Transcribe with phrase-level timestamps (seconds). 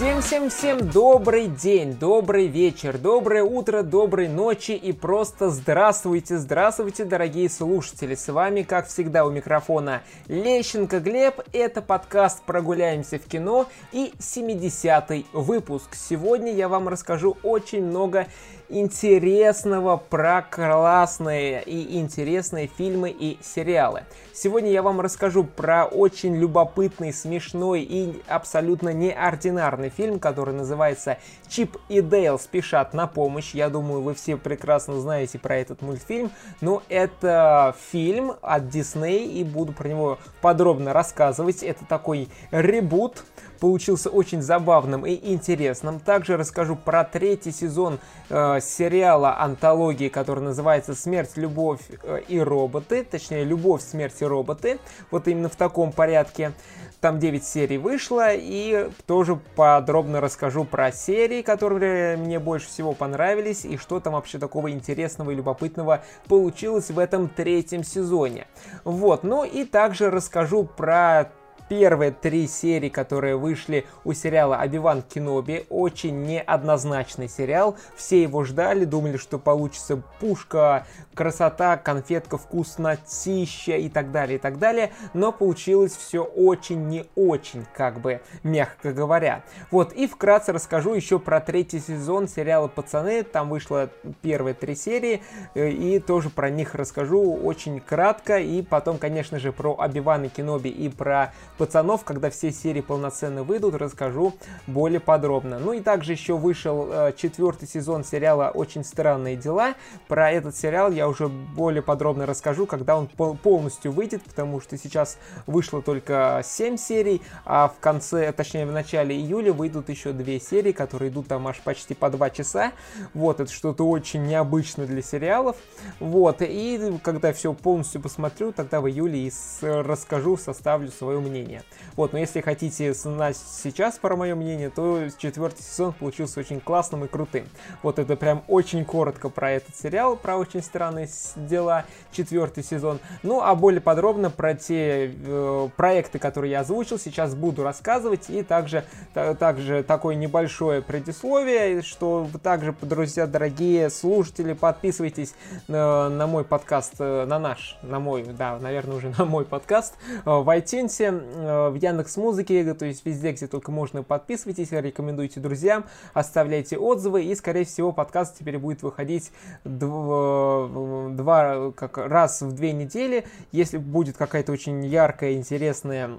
[0.00, 8.14] Всем-всем-всем добрый день, добрый вечер, доброе утро, доброй ночи и просто здравствуйте, здравствуйте, дорогие слушатели.
[8.14, 11.42] С вами, как всегда, у микрофона Лещенко Глеб.
[11.52, 15.94] Это подкаст «Прогуляемся в кино» и 70-й выпуск.
[15.94, 18.26] Сегодня я вам расскажу очень много
[18.70, 24.04] интересного про классные и интересные фильмы и сериалы.
[24.32, 31.18] Сегодня я вам расскажу про очень любопытный, смешной и абсолютно неординарный фильм, который называется
[31.48, 33.54] «Чип и Дейл спешат на помощь».
[33.54, 36.30] Я думаю, вы все прекрасно знаете про этот мультфильм,
[36.60, 41.62] но это фильм от Disney и буду про него подробно рассказывать.
[41.62, 43.24] Это такой ребут,
[43.60, 46.00] получился очень забавным и интересным.
[46.00, 53.04] Также расскажу про третий сезон э, сериала антологии, который называется «Смерть, любовь э, и роботы»,
[53.04, 54.78] точнее «Любовь, смерть и роботы»,
[55.10, 56.52] вот именно в таком порядке.
[57.00, 63.64] Там 9 серий вышло, и тоже подробно расскажу про серии, которые мне больше всего понравились,
[63.64, 68.46] и что там вообще такого интересного и любопытного получилось в этом третьем сезоне.
[68.84, 71.30] Вот, ну и также расскажу про
[71.70, 77.76] первые три серии, которые вышли у сериала «Обиван Кеноби», очень неоднозначный сериал.
[77.94, 84.58] Все его ждали, думали, что получится пушка, красота, конфетка, вкуснотища и так далее, и так
[84.58, 84.90] далее.
[85.14, 89.44] Но получилось все очень не очень, как бы, мягко говоря.
[89.70, 93.22] Вот, и вкратце расскажу еще про третий сезон сериала «Пацаны».
[93.22, 93.90] Там вышло
[94.22, 95.22] первые три серии,
[95.54, 98.40] э, и тоже про них расскажу очень кратко.
[98.40, 103.74] И потом, конечно же, про Обивана Кеноби и про пацанов, когда все серии полноценно выйдут,
[103.74, 104.32] расскажу
[104.66, 105.58] более подробно.
[105.58, 109.74] Ну и также еще вышел э, четвертый сезон сериала «Очень странные дела».
[110.08, 114.78] Про этот сериал я уже более подробно расскажу, когда он пол- полностью выйдет, потому что
[114.78, 120.40] сейчас вышло только 7 серий, а в конце, точнее в начале июля выйдут еще две
[120.40, 122.72] серии, которые идут там аж почти по 2 часа.
[123.12, 125.58] Вот, это что-то очень необычно для сериалов.
[125.98, 131.62] Вот, и когда все полностью посмотрю, тогда в июле и расскажу, составлю свое мнение мнение.
[131.96, 137.04] Вот, но если хотите знать сейчас про мое мнение, то четвертый сезон получился очень классным
[137.04, 137.46] и крутым.
[137.82, 143.00] Вот это прям очень коротко про этот сериал, про очень странные дела, четвертый сезон.
[143.22, 148.30] Ну, а более подробно про те э, проекты, которые я озвучил, сейчас буду рассказывать.
[148.30, 155.34] И также, та, также такое небольшое предисловие, что также, друзья, дорогие слушатели, подписывайтесь
[155.68, 159.94] на, на мой подкаст, э, на наш, на мой, да, наверное, уже на мой подкаст
[160.06, 161.00] э, в iTunes
[161.40, 167.34] в Яндекс Музыке, то есть везде, где только можно, подписывайтесь, рекомендуйте друзьям, оставляйте отзывы, и,
[167.34, 169.32] скорее всего, подкаст теперь будет выходить
[169.64, 170.68] два,
[171.10, 173.26] два как раз в две недели.
[173.52, 176.10] Если будет какая-то очень яркая, интересная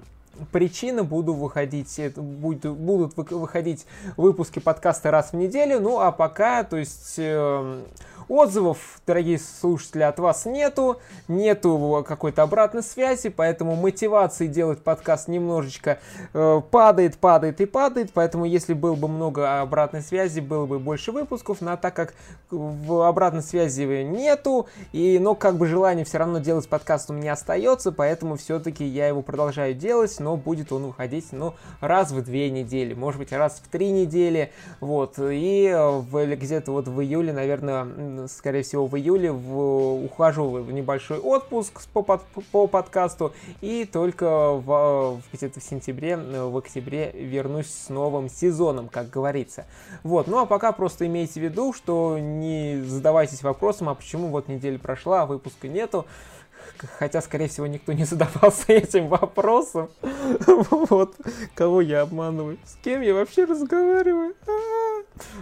[0.50, 6.76] причина, буду выходить, будет, будут выходить выпуски подкаста раз в неделю, ну а пока, то
[6.76, 7.82] есть э,
[8.32, 15.98] Отзывов, дорогие слушатели, от вас нету, нету какой-то обратной связи, поэтому мотивации делать подкаст немножечко
[16.32, 21.12] э, падает, падает и падает, поэтому если было бы много обратной связи, было бы больше
[21.12, 22.14] выпусков, но так как
[22.50, 27.34] в обратной связи нету, и, но как бы желание все равно делать подкаст у меня
[27.34, 32.48] остается, поэтому все-таки я его продолжаю делать, но будет он выходить, ну, раз в две
[32.48, 38.21] недели, может быть, раз в три недели, вот, и в, где-то вот в июле, наверное,
[38.28, 44.52] скорее всего, в июле в, ухожу в небольшой отпуск по, под, по подкасту, и только
[44.52, 49.66] в, где-то в сентябре, в октябре вернусь с новым сезоном, как говорится.
[50.02, 54.48] Вот, ну а пока просто имейте в виду, что не задавайтесь вопросом, а почему вот
[54.48, 56.06] неделя прошла, а выпуска нету.
[56.98, 59.90] Хотя, скорее всего, никто не задавался этим вопросом.
[60.92, 61.14] Вот,
[61.54, 62.58] кого я обманываю?
[62.64, 64.34] С кем я вообще разговариваю?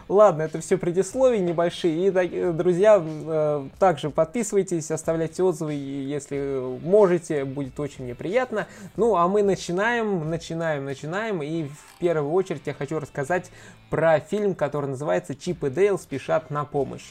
[0.08, 2.08] Ладно, это все предисловия небольшие.
[2.08, 8.66] И, друзья, э, также подписывайтесь, оставляйте отзывы, если можете, будет очень мне приятно.
[8.96, 11.42] Ну, а мы начинаем, начинаем, начинаем.
[11.42, 13.50] И в первую очередь я хочу рассказать
[13.88, 17.06] про фильм, который называется «Чип и Дейл спешат на помощь».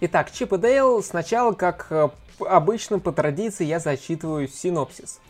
[0.00, 2.10] Итак, Чип и Дейл сначала, как э,
[2.40, 5.20] обычно, по традиции, я зачитываю синопсис.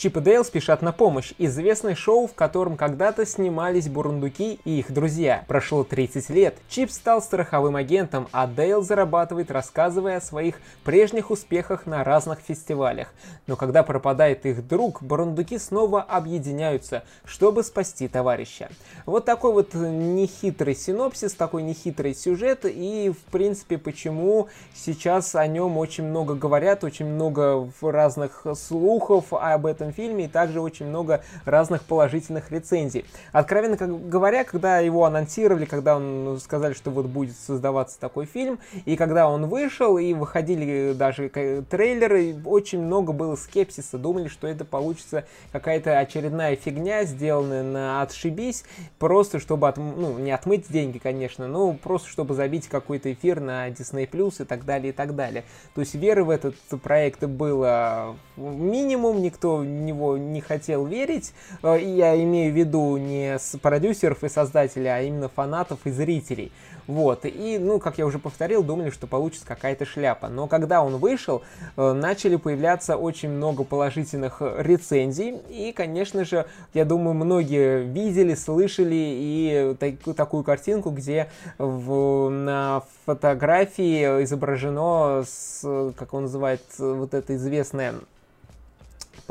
[0.00, 1.34] Чип и Дейл спешат на помощь.
[1.36, 5.44] Известное шоу, в котором когда-то снимались бурундуки и их друзья.
[5.46, 6.56] Прошло 30 лет.
[6.70, 10.54] Чип стал страховым агентом, а Дейл зарабатывает, рассказывая о своих
[10.84, 13.08] прежних успехах на разных фестивалях.
[13.46, 18.70] Но когда пропадает их друг, бурундуки снова объединяются, чтобы спасти товарища.
[19.04, 25.76] Вот такой вот нехитрый синопсис, такой нехитрый сюжет, и в принципе почему сейчас о нем
[25.76, 31.22] очень много говорят, очень много разных слухов об этом этом фильме, и также очень много
[31.44, 33.04] разных положительных рецензий.
[33.32, 38.58] Откровенно говоря, когда его анонсировали, когда он ну, сказали, что вот будет создаваться такой фильм,
[38.84, 44.64] и когда он вышел, и выходили даже трейлеры, очень много было скепсиса, думали, что это
[44.64, 48.64] получится какая-то очередная фигня, сделанная на отшибись,
[48.98, 53.68] просто чтобы, от, ну, не отмыть деньги, конечно, но просто чтобы забить какой-то эфир на
[53.68, 55.44] Disney Plus и так далее, и так далее.
[55.74, 61.32] То есть веры в этот проект было минимум, никто него не хотел верить.
[61.62, 66.52] Э, я имею в виду не с продюсеров и создателей, а именно фанатов и зрителей.
[66.86, 70.28] Вот, и, ну, как я уже повторил, думали, что получится какая-то шляпа.
[70.28, 71.42] Но когда он вышел,
[71.76, 78.96] э, начали появляться очень много положительных рецензий, и, конечно же, я думаю, многие видели, слышали
[78.96, 87.36] и так, такую картинку, где в, на фотографии изображено, с, как он называет, вот это
[87.36, 87.94] известное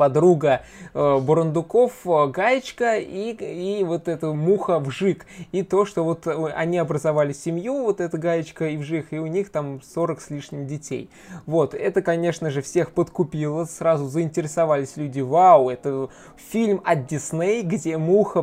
[0.00, 0.62] подруга
[0.94, 5.26] э, Бурундуков, э, Гаечка и, и вот эта муха Вжик.
[5.52, 9.26] И то, что вот э, они образовали семью, вот эта Гаечка и Вжик, и у
[9.26, 11.10] них там 40 с лишним детей.
[11.44, 16.08] Вот, это, конечно же, всех подкупило, сразу заинтересовались люди, вау, это
[16.50, 18.40] фильм от Дисней, где муха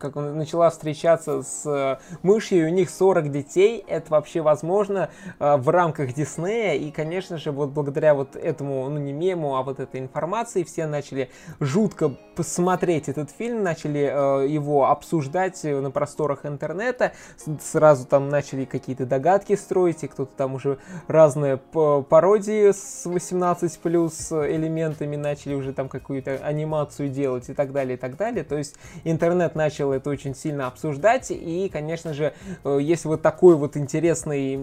[0.00, 5.68] как он, начала встречаться с мышью, и у них 40 детей, это вообще возможно в
[5.68, 10.07] рамках Диснея, и, конечно же, вот благодаря вот этому, ну не мему, а вот этой
[10.08, 17.12] информации, все начали жутко посмотреть этот фильм, начали э, его обсуждать на просторах интернета,
[17.60, 20.78] сразу там начали какие-то догадки строить, и кто-то там уже
[21.08, 27.96] разные пародии с 18 плюс элементами начали уже там какую-то анимацию делать и так далее,
[27.96, 28.44] и так далее.
[28.44, 32.32] То есть интернет начал это очень сильно обсуждать, и, конечно же,
[32.64, 34.56] э, если вот такой вот интересный,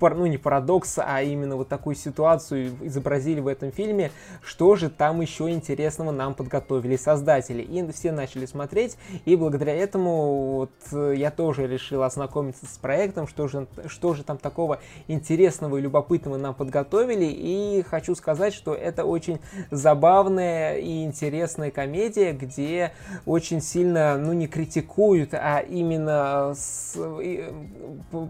[0.00, 4.12] ну не парадокс, а именно вот такую ситуацию изобразили в этом фильме,
[4.42, 7.62] что же там еще интересного нам подготовили создатели.
[7.62, 13.28] И все начали смотреть, и благодаря этому вот э, я тоже решил ознакомиться с проектом,
[13.28, 17.26] что же, что же там такого интересного и любопытного нам подготовили.
[17.26, 19.40] И хочу сказать, что это очень
[19.70, 22.92] забавная и интересная комедия, где
[23.24, 27.44] очень сильно, ну не критикуют, а именно с, и,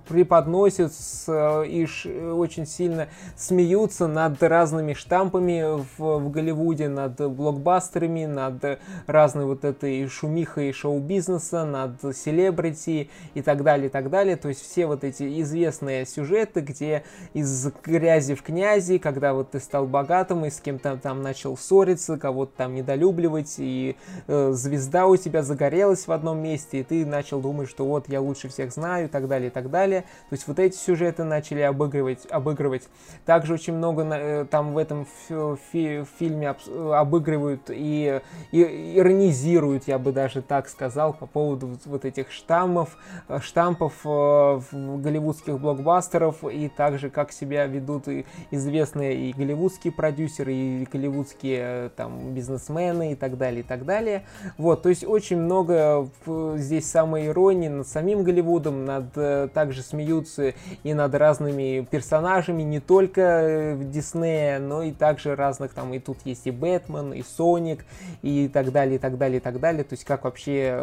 [0.08, 7.16] преподносят с, и ш, очень сильно смеются над разными штампами в, в Голливуде Голливуде, над
[7.30, 14.36] блокбастерами, над разной вот этой шумихой шоу-бизнеса, над селебрити и так далее, и так далее.
[14.36, 17.02] То есть все вот эти известные сюжеты, где
[17.34, 22.16] из грязи в князи, когда вот ты стал богатым и с кем-то там начал ссориться,
[22.16, 23.96] кого-то там недолюбливать, и
[24.28, 28.20] э, звезда у тебя загорелась в одном месте, и ты начал думать, что вот я
[28.20, 30.02] лучше всех знаю, и так далее, и так далее.
[30.02, 32.84] То есть вот эти сюжеты начали обыгрывать, обыгрывать.
[33.24, 36.54] Также очень много э, там в этом фильме фильме
[36.92, 38.20] обыгрывают и,
[38.50, 42.96] и иронизируют, я бы даже так сказал, по поводу вот этих штаммов,
[43.28, 49.92] э, штампов э, в голливудских блокбастеров и также как себя ведут и известные и голливудские
[49.92, 54.24] продюсеры, и голливудские э, там бизнесмены и так далее, и так далее.
[54.58, 56.08] Вот, то есть очень много
[56.56, 63.76] здесь самой иронии над самим Голливудом, над также смеются и над разными персонажами, не только
[63.80, 67.84] Диснея, но и также разных там, и тут есть есть и Бэтмен, и Соник,
[68.22, 69.84] и так далее, и так далее, и так далее.
[69.84, 70.82] То есть как вообще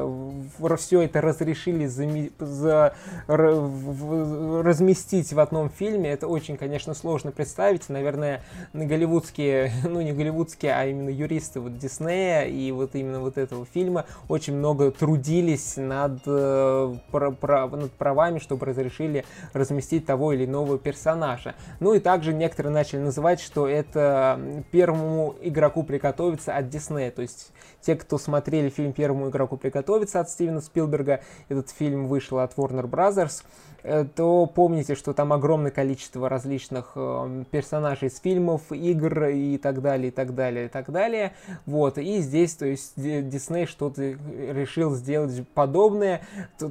[0.78, 2.32] все это разрешили зами...
[2.40, 2.96] за...
[3.28, 7.90] разместить в одном фильме, это очень, конечно, сложно представить.
[7.90, 8.42] Наверное,
[8.74, 14.06] голливудские, ну не голливудские, а именно юристы вот Диснея и вот именно вот этого фильма
[14.28, 21.56] очень много трудились над, э, над правами, чтобы разрешили разместить того или иного персонажа.
[21.80, 24.40] Ну и также некоторые начали называть, что это
[24.72, 27.12] первому игроку приготовиться от Диснея.
[27.12, 27.52] То есть
[27.82, 32.90] те, кто смотрели фильм «Первому игроку приготовиться» от Стивена Спилберга, этот фильм вышел от Warner
[32.90, 33.44] Brothers,
[33.84, 40.08] то помните, что там огромное количество различных э, персонажей из фильмов, игр и так далее,
[40.08, 41.34] и так далее, и так далее.
[41.66, 46.22] Вот, и здесь, то есть, Дисней что-то решил сделать подобное.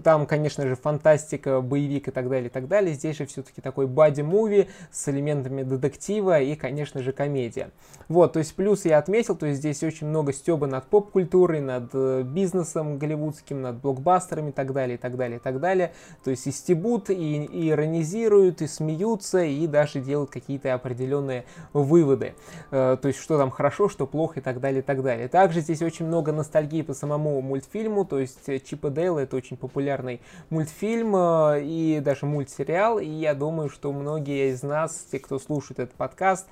[0.03, 2.95] Там, конечно же, фантастика, боевик и так далее, и так далее.
[2.95, 7.71] Здесь же все-таки такой бади-муви с элементами детектива и, конечно же, комедия.
[8.09, 11.91] Вот, то есть, плюс я отметил, то есть, здесь очень много стеба над поп-культурой, над
[11.93, 15.93] э, бизнесом голливудским, над блокбастерами и так далее, и так далее, и так далее.
[16.25, 22.35] То есть, и стебут берут и, иронизируют, и смеются, и даже делают какие-то определенные выводы.
[22.71, 25.29] Э, то есть, что там хорошо, что плохо и так далее, и так далее.
[25.29, 29.57] Также здесь очень много ностальгии по самому мультфильму, то есть Чип и Дейл это очень
[29.57, 31.17] популярный мультфильм
[31.63, 36.47] и даже мультсериал, и я думаю, что многие из нас, те, кто слушает этот подкаст,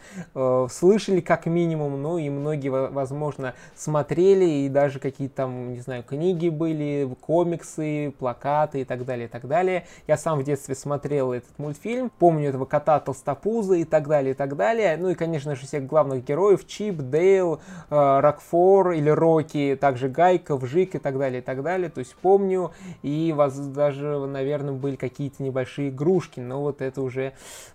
[0.71, 6.49] слышали как минимум, ну и многие, возможно, смотрели, и даже какие-то там, не знаю, книги
[6.49, 9.87] были, комиксы, плакаты и так далее, и так далее.
[10.07, 14.35] Я сам в детстве смотрел этот мультфильм, помню этого кота Толстопуза и так далее, и
[14.35, 14.97] так далее.
[14.97, 20.57] Ну и, конечно же, всех главных героев, Чип, Дейл, э, Рокфор или Рокки, также Гайка,
[20.57, 21.91] Вжик и так далее, и так далее.
[21.91, 27.33] То есть помню, и вас даже, наверное, были какие-то небольшие игрушки, но вот это уже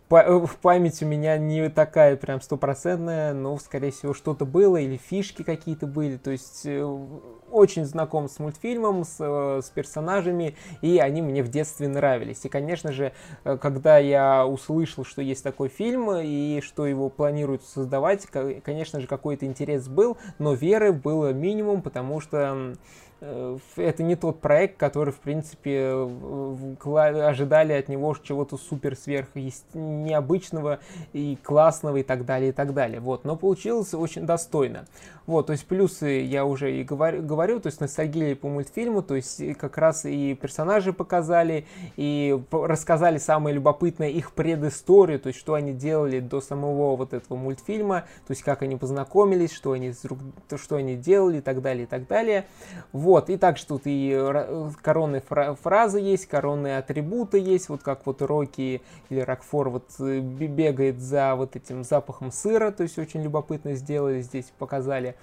[0.09, 5.43] в память у меня не такая прям стопроцентная, но, скорее всего, что-то было или фишки
[5.43, 6.17] какие-то были.
[6.17, 6.83] То есть э,
[7.51, 12.45] очень знаком с мультфильмом, с, э, с персонажами, и они мне в детстве нравились.
[12.45, 13.11] И, конечно же,
[13.43, 18.27] э, когда я услышал, что есть такой фильм и что его планируют создавать,
[18.63, 22.75] конечно же, какой-то интерес был, но веры было минимум, потому что
[23.75, 26.07] это не тот проект, который, в принципе,
[26.83, 29.27] ожидали от него чего-то супер сверх
[29.73, 30.79] необычного
[31.13, 32.99] и классного и так далее, и так далее.
[32.99, 34.85] Вот, но получилось очень достойно.
[35.25, 39.15] Вот, то есть плюсы я уже и говорю, говорю то есть ностальгия по мультфильму, то
[39.15, 41.65] есть как раз и персонажи показали,
[41.95, 47.37] и рассказали самое любопытное их предысторию, то есть что они делали до самого вот этого
[47.37, 49.93] мультфильма, то есть как они познакомились, что они,
[50.55, 52.45] что они делали и так далее, и так далее.
[52.91, 54.13] Вот, и также тут и
[54.81, 60.99] коронные фразы есть, коронные атрибуты есть, вот как вот Рокки или Рокфор вот э, бегает
[60.99, 65.15] за вот этим запахом сыра, то есть очень любопытно сделали, здесь показали.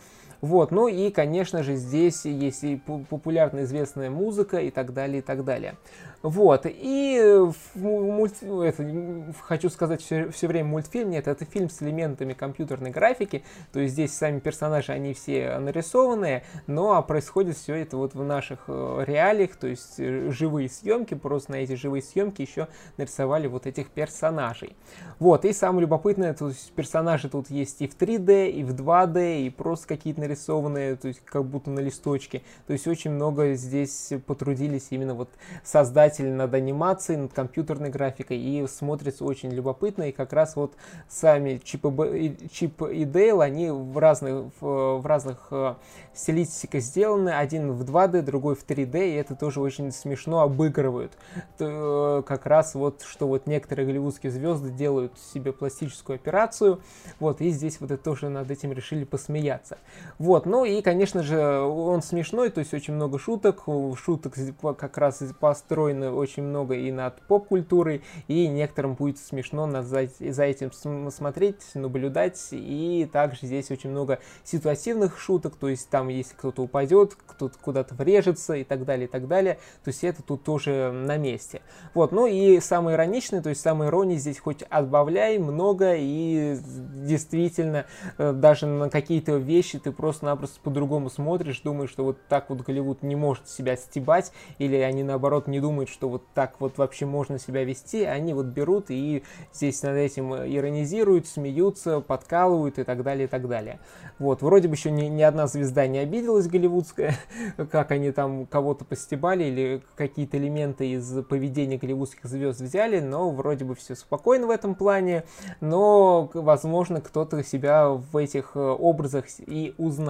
[0.42, 5.22] Вот, ну и, конечно же, здесь есть и популярная известная музыка и так далее, и
[5.22, 5.76] так далее.
[6.22, 8.34] Вот, и мульт...
[8.42, 13.80] это, хочу сказать все, все время мультфильм, нет, это фильм с элементами компьютерной графики, то
[13.80, 19.04] есть здесь сами персонажи, они все нарисованные, но происходит все это вот в наших э,
[19.06, 23.90] реалиях, то есть э, живые съемки, просто на эти живые съемки еще нарисовали вот этих
[23.90, 24.76] персонажей.
[25.18, 29.42] Вот, и самое любопытное, то есть персонажи тут есть и в 3D, и в 2D,
[29.42, 32.42] и просто какие-то нарисованные, то есть как будто на листочке.
[32.66, 35.28] То есть очень много здесь потрудились именно вот
[35.64, 40.74] создатели над анимацией, над компьютерной графикой, и смотрится очень любопытно, и как раз вот
[41.08, 45.74] сами Чип и, Чип и Дейл, они в разных, в, разных э,
[46.14, 51.12] стилистиках сделаны, один в 2D, другой в 3D, и это тоже очень смешно обыгрывают.
[51.58, 56.80] То, э, как раз вот, что вот некоторые голливудские звезды делают себе пластическую операцию,
[57.20, 59.78] вот, и здесь вот это тоже над этим решили посмеяться.
[60.22, 63.64] Вот, ну и, конечно же, он смешной, то есть очень много шуток,
[63.96, 64.36] шуток
[64.78, 70.70] как раз построено очень много и над поп-культурой, и некоторым будет смешно за, за этим
[71.10, 77.16] смотреть, наблюдать, и также здесь очень много ситуативных шуток, то есть там если кто-то упадет,
[77.26, 81.16] кто-то куда-то врежется и так далее, и так далее, то есть это тут тоже на
[81.16, 81.62] месте.
[81.94, 86.56] Вот, ну и самое ироничное, то есть самая ирония здесь хоть отбавляй много, и
[86.94, 87.86] действительно
[88.18, 93.02] э, даже на какие-то вещи ты просто-напросто по-другому смотришь, думаешь, что вот так вот Голливуд
[93.02, 97.38] не может себя стебать, или они наоборот не думают, что вот так вот вообще можно
[97.38, 99.22] себя вести, они вот берут и
[99.54, 103.80] здесь над этим иронизируют, смеются, подкалывают и так далее, и так далее.
[104.18, 107.14] Вот, вроде бы еще ни, ни одна звезда не обиделась голливудская,
[107.70, 113.64] как они там кого-то постебали или какие-то элементы из поведения голливудских звезд взяли, но вроде
[113.64, 115.24] бы все спокойно в этом плане,
[115.62, 120.01] но, возможно, кто-то себя в этих э, образах и узнает.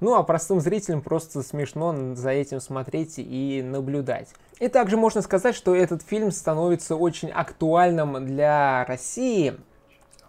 [0.00, 4.28] Ну а простым зрителям просто смешно за этим смотреть и наблюдать.
[4.60, 9.54] И также можно сказать, что этот фильм становится очень актуальным для России,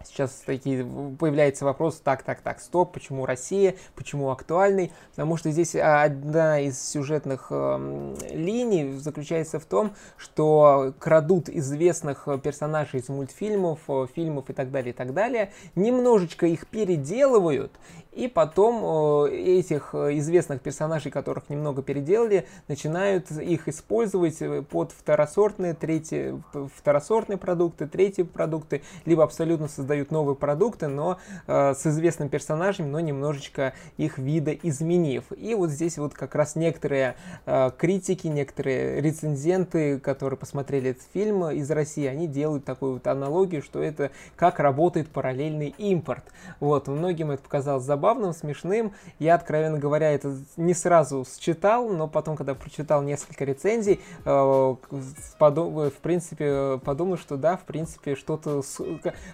[0.04, 0.84] сейчас такие
[1.18, 6.80] появляется вопрос, так, так, так, стоп, почему Россия, почему актуальный, потому что здесь одна из
[6.82, 14.52] сюжетных э, линий заключается в том, что крадут известных персонажей из мультфильмов, э, фильмов и
[14.52, 17.72] так далее, и так далее, немножечко их переделывают,
[18.12, 25.74] и потом э, этих известных персонажей, которых немного переделали, начинают их использовать э, под второсортные,
[25.74, 26.42] третьи,
[26.76, 32.98] второсортные продукты, третьи продукты, либо абсолютно создают новые продукты, но э, с известными персонажами, но
[32.98, 35.24] немножечко их вида изменив.
[35.36, 37.14] И вот здесь вот как раз некоторые
[37.46, 43.62] э, критики, некоторые рецензенты, которые посмотрели этот фильм из России, они делают такую вот аналогию,
[43.62, 46.24] что это как работает параллельный импорт.
[46.58, 47.99] Вот, многим это показалось забавным,
[48.32, 48.92] смешным.
[49.18, 55.92] Я, откровенно говоря, это не сразу считал, но потом, когда прочитал несколько рецензий, э, в
[56.02, 58.62] принципе, подумал, что да, в принципе, что-то,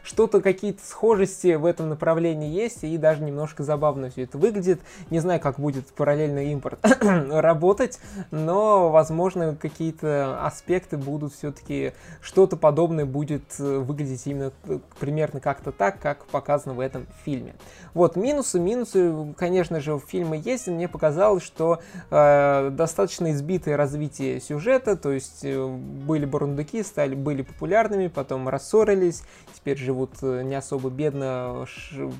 [0.02, 4.80] что-то какие-то схожести в этом направлении есть, и даже немножко забавно все это выглядит.
[5.10, 13.04] Не знаю, как будет параллельный импорт работать, но, возможно, какие-то аспекты будут все-таки, что-то подобное
[13.04, 17.54] будет э, выглядеть именно э, примерно как-то так, как показано в этом фильме.
[17.94, 24.40] Вот, минусы, минусы, конечно же, в фильме есть, мне показалось, что э, достаточно избитое развитие
[24.40, 29.22] сюжета, то есть э, были бурундуки, стали, были популярными, потом рассорились,
[29.54, 31.66] теперь живут э, не особо бедно,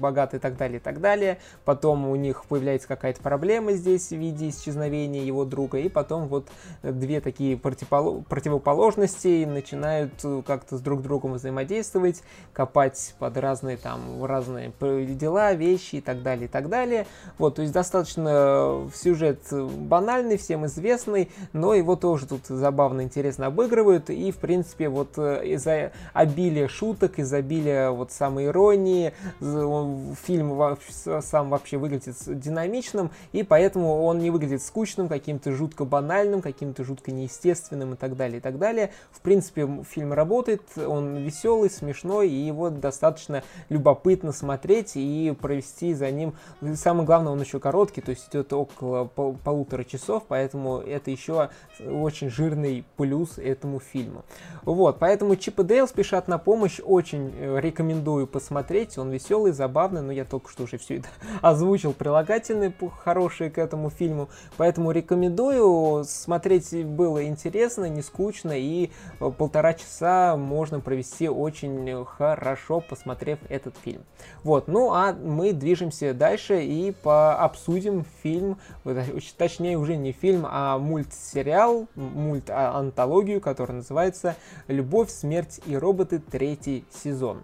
[0.01, 1.39] богато и так далее, и так далее.
[1.65, 6.49] Потом у них появляется какая-то проблема здесь в виде исчезновения его друга, и потом вот
[6.83, 14.73] две такие противоположности начинают э, как-то с друг другом взаимодействовать, копать под разные там разные
[15.15, 17.07] дела, вещи и так далее, и так далее.
[17.39, 24.11] Вот, то есть достаточно сюжет банальный, всем известный, но его тоже тут забавно, интересно обыгрывают,
[24.11, 30.77] и, в принципе, вот э, из-за обилия шуток, из-за обилия вот самой иронии, фильм
[31.23, 37.13] сам вообще выглядит динамичным, и поэтому он не выглядит скучным, каким-то жутко банальным, каким-то жутко
[37.13, 38.91] неестественным и так далее, и так далее.
[39.13, 46.11] В принципе, фильм работает, он веселый, смешной, и его достаточно любопытно смотреть и провести за
[46.17, 46.35] ним.
[46.75, 51.51] Самое главное, он еще короткий, то есть идет около пол полутора часов, поэтому это еще
[51.81, 54.25] очень жирный плюс этому фильму.
[54.63, 60.03] Вот, поэтому Чип и Дейл спешат на помощь, очень э, рекомендую посмотреть, он веселый, забавный,
[60.03, 61.09] но я только что уже все это
[61.43, 69.31] озвучил, прилагательные хорошие к этому фильму, поэтому рекомендую, смотреть было интересно, не скучно, и э,
[69.31, 74.03] полтора часа можно провести очень хорошо, посмотрев этот фильм.
[74.43, 78.59] Вот, ну а мы движемся дальше и по обсудим фильм,
[79.37, 84.37] точнее уже не фильм, а мультсериал, мульт-антологию, который называется
[84.69, 86.19] «Любовь, смерть и роботы.
[86.19, 87.43] Третий сезон».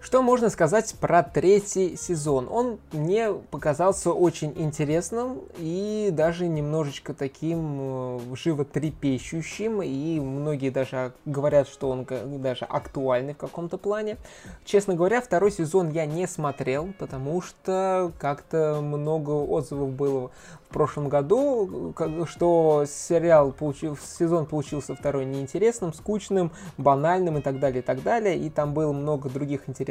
[0.00, 2.48] Что можно сказать про третий сезон?
[2.50, 11.68] Он мне показался очень интересным и даже немножечко таким э, животрепещущим, и многие даже говорят,
[11.68, 12.06] что он
[12.40, 14.18] даже актуальный в каком-то плане.
[14.64, 20.30] Честно говоря, второй сезон я не смотрел, потому что как-то много отзывов было
[20.68, 21.94] в прошлом году,
[22.26, 28.36] что сериал получил, сезон получился второй неинтересным, скучным, банальным и так далее, и так далее.
[28.36, 29.87] И там было много других интересных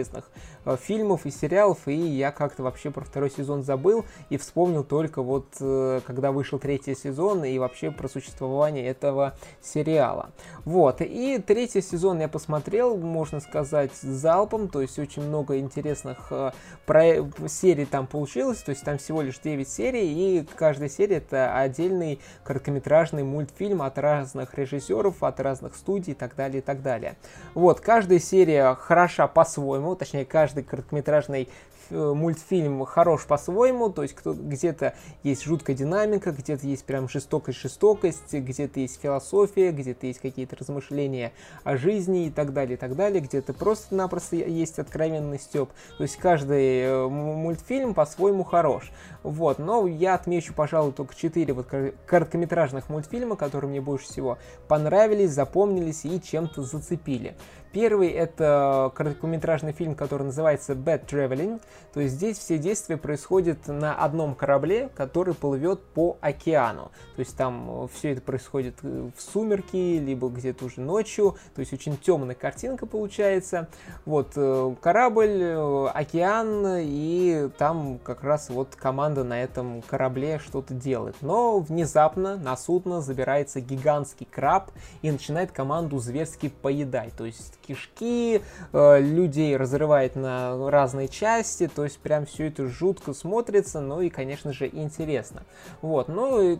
[0.65, 5.21] э, фильмов и сериалов, и я как-то вообще про второй сезон забыл и вспомнил только
[5.21, 10.31] вот, э, когда вышел третий сезон и вообще про существование этого сериала.
[10.65, 16.51] Вот, и третий сезон я посмотрел, можно сказать, залпом, то есть очень много интересных э,
[16.85, 17.29] про...
[17.47, 22.19] серий там получилось, то есть там всего лишь 9 серий, и каждая серия это отдельный
[22.43, 27.15] короткометражный мультфильм от разных режиссеров, от разных студий и так далее, и так далее.
[27.53, 31.49] Вот, каждая серия хороша по-своему, точнее, каждый короткометражный
[31.89, 38.79] Э, мультфильм хорош по-своему, то есть где-то есть жуткая динамика, где-то есть прям жестокость-жестокость, где-то
[38.79, 41.31] есть философия, где-то есть какие-то размышления
[41.63, 45.69] о жизни и так далее, и так далее, где-то просто-напросто есть откровенный степ.
[45.97, 48.91] То есть каждый э, мультфильм по-своему хорош.
[49.23, 51.67] Вот, но я отмечу, пожалуй, только 4 вот
[52.05, 57.35] короткометражных мультфильма, которые мне больше всего понравились, запомнились и чем-то зацепили.
[57.77, 61.61] Первый это короткометражный фильм, который называется Bad Traveling.
[61.93, 66.91] То есть здесь все действия происходят на одном корабле, который плывет по океану.
[67.15, 71.37] То есть там э, все это происходит э, в сумерки, либо где-то уже ночью.
[71.53, 73.67] То есть очень темная картинка получается.
[74.05, 81.15] Вот э, корабль, океан, и там как раз вот команда на этом корабле что-то делает.
[81.21, 84.71] Но внезапно на судно забирается гигантский краб
[85.03, 87.13] и начинает команду зверски поедать.
[87.15, 88.41] То есть кишки,
[88.73, 94.09] э, людей разрывает на разные части, то есть прям все это жутко смотрится, ну и,
[94.09, 95.43] конечно же, интересно.
[95.81, 96.57] Вот, ну и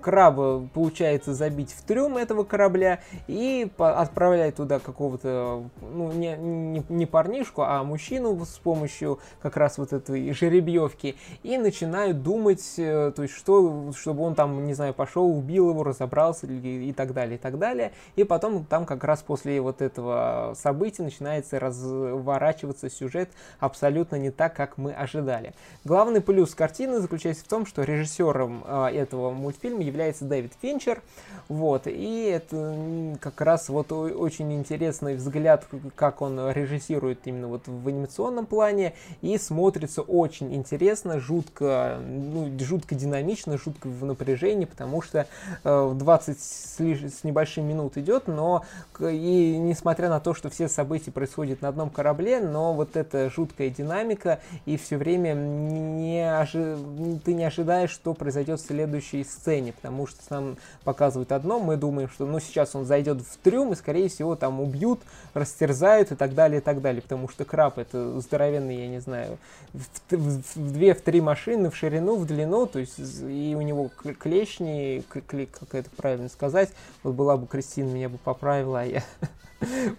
[0.00, 7.06] краба получается забить в трюм этого корабля и отправлять туда какого-то, ну, не, не, не
[7.06, 13.22] парнишку, а мужчину с помощью как раз вот этой жеребьевки и начинают думать, э, то
[13.22, 17.38] есть что, чтобы он там, не знаю, пошел, убил его, разобрался и так далее, и
[17.38, 17.92] так далее.
[18.16, 24.30] И потом там как раз после вот этого этого события начинается разворачиваться сюжет абсолютно не
[24.30, 25.54] так, как мы ожидали.
[25.84, 31.02] Главный плюс картины заключается в том, что режиссером э, этого мультфильма является Дэвид Финчер,
[31.48, 37.88] вот, и это как раз вот очень интересный взгляд, как он режиссирует именно вот в
[37.88, 45.26] анимационном плане, и смотрится очень интересно, жутко, ну, жутко динамично, жутко в напряжении, потому что
[45.64, 48.64] э, 20 с, с небольшим минут идет, но
[49.00, 53.70] и несмотря на то, что все события происходят на одном корабле, но вот эта жуткая
[53.70, 56.78] динамика, и все время не ожи...
[57.24, 62.08] ты не ожидаешь, что произойдет в следующей сцене, потому что нам показывают одно, мы думаем,
[62.08, 65.00] что ну сейчас он зайдет в трюм, и скорее всего там убьют,
[65.34, 69.38] растерзают и так далее, и так далее, потому что краб это здоровенный, я не знаю,
[69.72, 73.62] в, в, в две, в три машины, в ширину, в длину, то есть и у
[73.62, 75.34] него клешни, как
[75.74, 76.70] это правильно сказать,
[77.02, 79.02] вот была бы Кристина, меня бы поправила, а я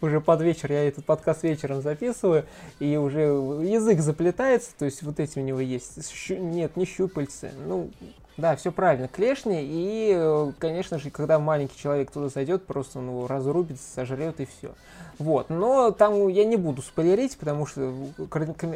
[0.02, 2.46] уже под вечер, я этот подкаст вечером записываю,
[2.80, 7.52] и уже язык заплетается, то есть вот эти у него есть, щу, нет, не щупальцы,
[7.66, 7.90] ну,
[8.38, 13.28] да, все правильно, клешни, и, конечно же, когда маленький человек туда зайдет, просто он его
[13.28, 14.74] разрубит, сожрет и все.
[15.20, 17.94] Вот, но там я не буду спойлерить, потому что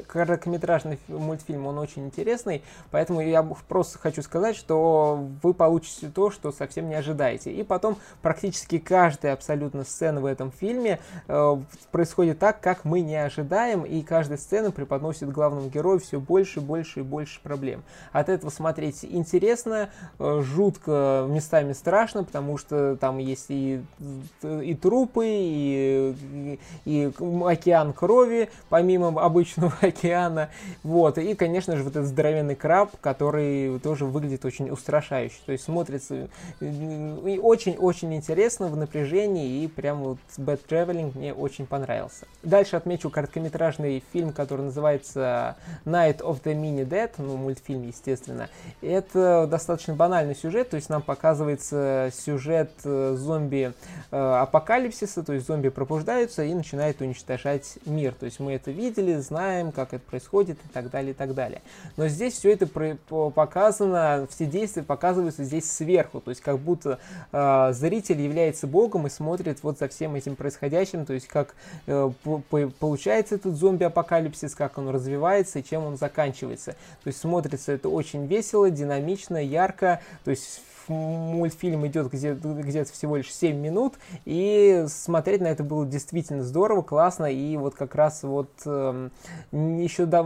[0.08, 6.52] короткометражный мультфильм, он очень интересный, поэтому я просто хочу сказать, что вы получите то, что
[6.52, 7.52] совсем не ожидаете.
[7.52, 11.58] И потом практически каждая абсолютно сцена в этом фильме э,
[11.92, 17.00] происходит так, как мы не ожидаем, и каждая сцена преподносит главному герою все больше, больше
[17.00, 17.84] и больше проблем.
[18.12, 23.82] От этого смотреть интересно, э, жутко, местами страшно, потому что там есть и,
[24.44, 26.16] и трупы, и
[26.86, 27.12] и,
[27.46, 30.50] океан крови, помимо обычного океана,
[30.84, 35.64] вот, и, конечно же, вот этот здоровенный краб, который тоже выглядит очень устрашающе, то есть
[35.64, 42.28] смотрится очень-очень интересно в напряжении, и прям вот Bad Traveling мне очень понравился.
[42.44, 48.50] Дальше отмечу короткометражный фильм, который называется Night of the Mini Dead, ну, мультфильм, естественно.
[48.82, 55.70] Это достаточно банальный сюжет, то есть нам показывается сюжет э, зомби-апокалипсиса, э, то есть зомби
[55.70, 58.14] пробуждаются, пробуждаются и начинают уничтожать мир.
[58.14, 61.62] То есть мы это видели, знаем, как это происходит и так далее, и так далее.
[61.96, 62.68] Но здесь все это
[63.08, 67.00] показано, все действия показываются здесь сверху, то есть как будто
[67.32, 72.12] э, зритель является богом и смотрит вот за всем этим происходящим, то есть как э,
[72.80, 76.72] получается этот зомби-апокалипсис, как он развивается и чем он заканчивается.
[77.04, 83.18] То есть смотрится это очень весело, динамично, ярко, то есть мультфильм идет где-то где всего
[83.18, 83.96] лишь 7 минут,
[84.26, 89.10] и смотреть на это было действительно здорово, классно, и вот как раз вот э,
[89.52, 90.22] еще да,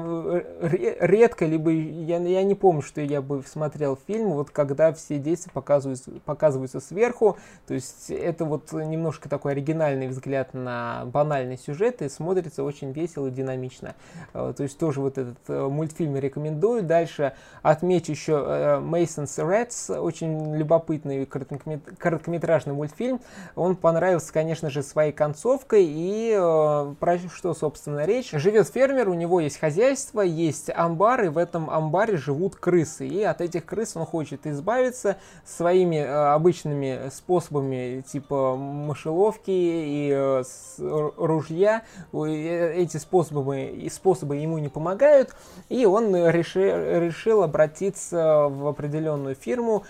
[0.61, 5.51] редко, либо я, я не помню, что я бы смотрел фильм, вот когда все действия
[5.53, 12.09] показываются, показываются сверху, то есть это вот немножко такой оригинальный взгляд на банальный сюжет, и
[12.09, 13.95] смотрится очень весело и динамично.
[14.33, 16.83] Э, то есть тоже вот этот э, мультфильм рекомендую.
[16.83, 23.21] Дальше отмечу еще э, Mason's Rats, очень любопытный короткометражный мультфильм.
[23.55, 25.85] Он понравился, конечно же, своей концовкой.
[25.85, 28.31] И э, про что, собственно, речь?
[28.31, 33.07] Живет фермер, у него есть хозяйство, есть амбар, и в этом амбаре живут крысы.
[33.07, 40.43] И от этих крыс он хочет избавиться своими э, обычными способами, типа мышеловки и э,
[41.17, 41.83] ружья.
[42.13, 45.35] Э, эти способы, способы ему не помогают.
[45.69, 49.83] И он реши, решил обратиться в определенную фирму,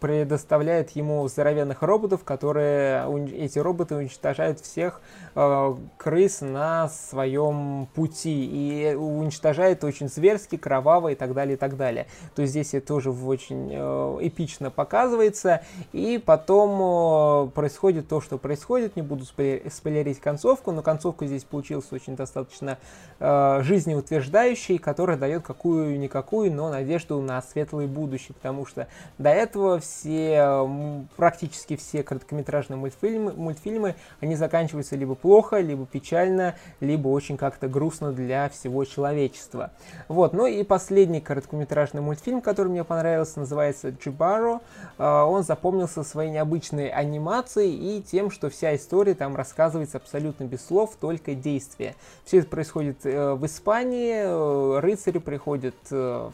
[0.00, 5.00] предоставляет ему здоровенных роботов, которые эти роботы уничтожают всех
[5.34, 8.48] э, крыс на своем пути.
[8.52, 12.06] И уничтожает очень зверски, кроваво и так далее, и так далее.
[12.34, 18.38] То есть здесь это тоже очень э, эпично показывается, и потом э, происходит то, что
[18.38, 22.78] происходит, не буду спойлерить концовку, но концовка здесь получилась очень достаточно
[23.18, 31.06] э, жизнеутверждающей, которая дает какую-никакую, но надежду на светлое будущее, потому что до этого все,
[31.16, 38.12] практически все короткометражные мультфильмы, мультфильмы, они заканчиваются либо плохо, либо печально, либо очень как-то грустно
[38.12, 39.70] для всего человечества.
[40.08, 44.60] Вот, ну и последний короткометражный мультфильм, который мне понравился, называется Джибаро.
[44.96, 50.64] А, он запомнился своей необычной анимацией и тем, что вся история там рассказывается абсолютно без
[50.64, 51.94] слов, только действия.
[52.24, 56.30] Все это происходит э, в Испании, э, рыцари приходят э,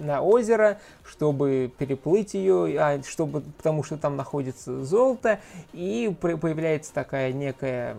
[0.00, 5.40] на озеро, чтобы переплыть плыть ее, а, чтобы, потому что там находится золото,
[5.72, 7.96] и появляется такая некая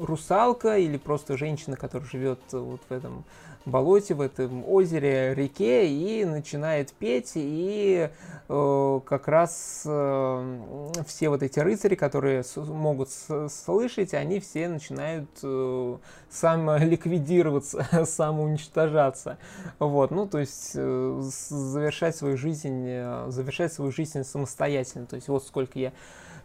[0.00, 3.24] русалка или просто женщина, которая живет вот в этом
[3.66, 8.08] болоте, в этом озере, реке и начинает петь, и
[8.48, 15.96] э, как раз э, все вот эти рыцари, которые могут слышать, они все начинают э,
[16.30, 19.36] самоликвидироваться, самоуничтожаться.
[19.80, 25.06] Вот, ну, то есть э, завершать свою жизнь, э, завершать свою жизнь самостоятельно.
[25.06, 25.92] То есть вот сколько я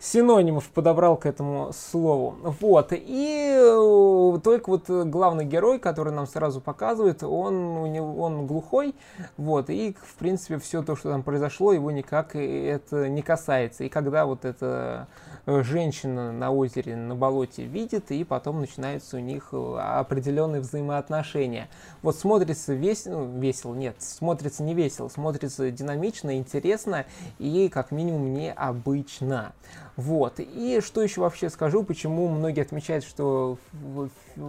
[0.01, 2.35] синонимов подобрал к этому слову.
[2.59, 8.47] Вот, и э, только вот главный герой, который нам сразу показывает, он, у него, он
[8.47, 8.95] глухой,
[9.37, 13.83] вот, и, в принципе, все то, что там произошло, его никак это не касается.
[13.83, 15.07] И когда вот эта
[15.45, 21.69] женщина на озере, на болоте видит, и потом начинаются у них э, определенные взаимоотношения.
[22.01, 27.05] Вот смотрится весело, ну, весело, нет, смотрится не весело, смотрится динамично, интересно
[27.37, 29.53] и, как минимум, необычно.
[30.01, 30.39] Вот.
[30.39, 33.59] И что еще вообще скажу, почему многие отмечают, что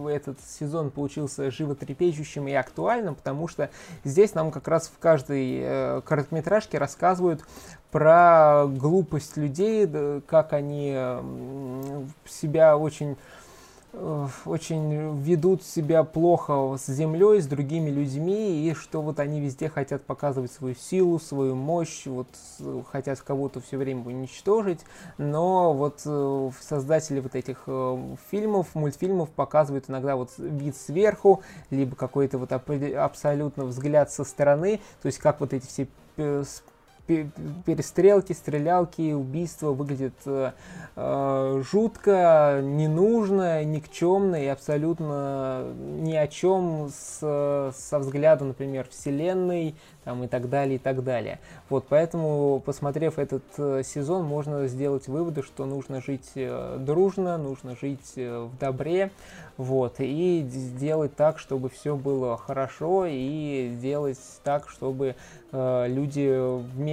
[0.09, 3.69] этот сезон получился животрепещущим и актуальным, потому что
[4.03, 7.45] здесь нам как раз в каждой э, короткометражке рассказывают
[7.91, 9.87] про глупость людей,
[10.25, 10.97] как они
[12.25, 13.17] себя очень
[13.93, 20.03] очень ведут себя плохо с землей, с другими людьми, и что вот они везде хотят
[20.03, 22.27] показывать свою силу, свою мощь, вот
[22.91, 24.79] хотят кого-то все время уничтожить,
[25.17, 31.95] но вот э, создатели вот этих э, фильмов, мультфильмов показывают иногда вот вид сверху, либо
[31.95, 35.87] какой-то вот абсолютно взгляд со стороны, то есть как вот эти все
[37.05, 40.51] перестрелки, стрелялки, убийства выглядят э,
[40.95, 45.65] э, жутко, ненужно, никчемно и абсолютно
[45.99, 51.39] ни о чем с, со взгляда, например, вселенной там, и так далее, и так далее.
[51.69, 57.75] Вот, поэтому, посмотрев этот э, сезон, можно сделать выводы, что нужно жить э, дружно, нужно
[57.75, 59.11] жить в добре,
[59.57, 65.15] вот, и сделать так, чтобы все было хорошо, и делать так, чтобы
[65.51, 66.92] э, люди вместе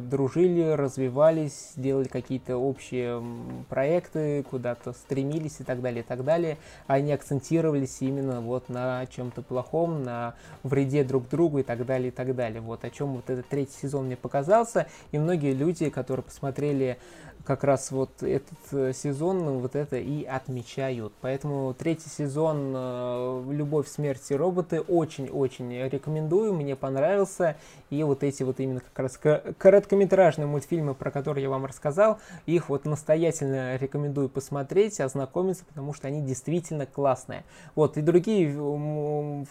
[0.00, 3.22] дружили, развивались, делали какие-то общие
[3.68, 9.42] проекты, куда-то стремились и так далее, и так далее, не акцентировались именно вот на чем-то
[9.42, 12.60] плохом, на вреде друг другу и так далее, и так далее.
[12.60, 16.98] Вот о чем вот этот третий сезон мне показался, и многие люди, которые посмотрели
[17.44, 21.12] как раз вот этот э, сезон вот это и отмечают.
[21.20, 27.56] Поэтому третий сезон э, «Любовь, смерть и роботы» очень-очень рекомендую, мне понравился.
[27.90, 29.18] И вот эти вот именно как раз
[29.58, 36.08] короткометражные мультфильмы, про которые я вам рассказал, их вот настоятельно рекомендую посмотреть, ознакомиться, потому что
[36.08, 37.44] они действительно классные.
[37.74, 38.52] Вот, и другие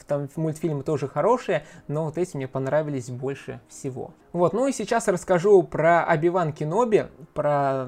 [0.07, 4.13] там мультфильмы тоже хорошие, но вот эти мне понравились больше всего.
[4.31, 7.78] Вот, ну и сейчас расскажу про Оби-Ван Кеноби, про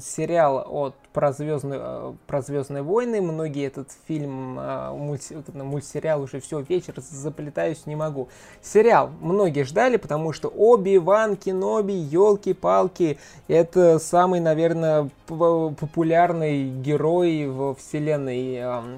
[0.00, 3.22] сериал от про звездные, э, про звездные войны.
[3.22, 8.28] Многие этот фильм, э, мульти, мультсериал уже все, вечер заплетаюсь, не могу.
[8.62, 18.92] Сериал многие ждали, потому что Оби-Ван Кеноби, елки-палки, это самый, наверное, популярный герой в вселенной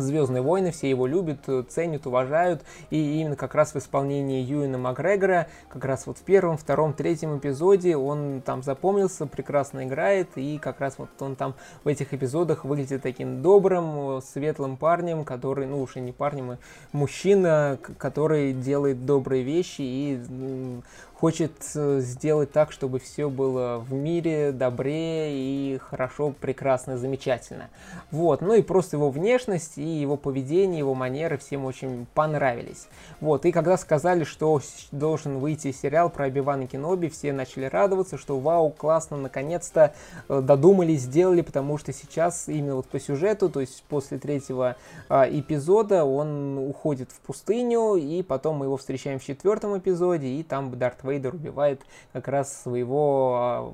[0.00, 5.48] Звездные войны, все его любят, ценят, уважают, и именно как раз в исполнении Юина Макгрегора,
[5.68, 10.80] как раз вот в первом, втором, третьем эпизоде он там запомнился, прекрасно играет, и как
[10.80, 15.96] раз вот он там в этих эпизодах выглядит таким добрым, светлым парнем, который, ну уж
[15.96, 16.58] и не парнем, а
[16.92, 20.80] мужчина, который делает добрые вещи и
[21.20, 27.70] хочет э, сделать так, чтобы все было в мире добрее и хорошо, прекрасно, замечательно.
[28.12, 32.86] Вот, ну и просто его внешность и его поведение, его манеры всем очень понравились.
[33.20, 34.60] Вот, и когда сказали, что
[34.92, 39.94] должен выйти сериал про Оби-Вана Кеноби, все начали радоваться, что вау, классно, наконец-то
[40.28, 44.76] э, додумались, сделали, потому что сейчас именно вот по сюжету, то есть после третьего
[45.08, 50.44] а, эпизода он уходит в пустыню, и потом мы его встречаем в четвертом эпизоде, и
[50.44, 53.72] там Дарт Вейдер убивает как раз своего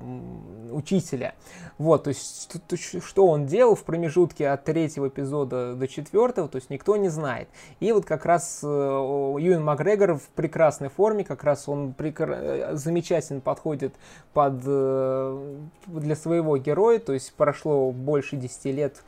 [0.71, 1.35] учителя.
[1.77, 2.51] Вот, то есть
[3.03, 7.49] что, он делал в промежутке от третьего эпизода до четвертого, то есть никто не знает.
[7.79, 12.31] И вот как раз э, Юэн Макгрегор в прекрасной форме, как раз он прекр...
[12.31, 13.93] Э, замечательно подходит
[14.33, 19.03] под, э, для своего героя, то есть прошло больше 10 лет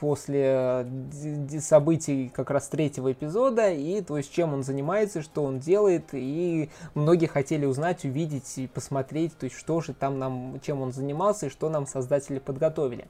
[0.00, 5.58] после э, событий как раз третьего эпизода, и то есть чем он занимается, что он
[5.58, 10.80] делает, и многие хотели узнать, увидеть и посмотреть, то есть что же там нам, чем
[10.80, 13.06] он занимался и что нам создатели подготовили.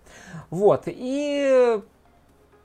[0.51, 1.81] Вот, и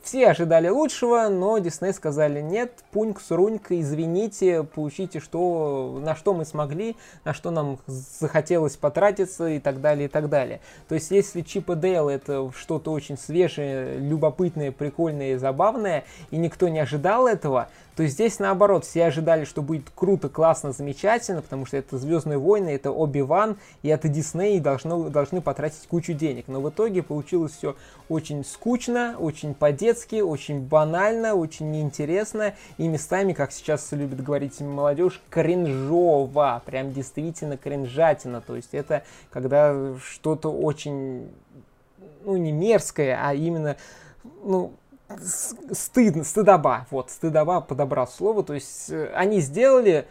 [0.03, 6.43] все ожидали лучшего, но Дисней сказали, нет, пуньк, суруньк, извините, получите, что, на что мы
[6.43, 10.59] смогли, на что нам захотелось потратиться и так далее, и так далее.
[10.89, 16.37] То есть, если Чип и Дейл это что-то очень свежее, любопытное, прикольное и забавное, и
[16.37, 21.65] никто не ожидал этого, то здесь наоборот, все ожидали, что будет круто, классно, замечательно, потому
[21.65, 26.45] что это Звездные войны, это Оби-Ван, и это Дисней, и должны, должны потратить кучу денег.
[26.47, 27.75] Но в итоге получилось все
[28.09, 35.21] очень скучно, очень по-детски, очень банально, очень неинтересно, и местами, как сейчас любит говорить молодежь,
[35.29, 38.41] кринжово, прям действительно кринжатина.
[38.41, 41.31] То есть это когда что-то очень,
[42.25, 43.77] ну не мерзкое, а именно,
[44.43, 44.73] ну,
[45.71, 50.07] стыдно, стыдоба, вот, стыдоба подобрал слово, то есть э, они сделали,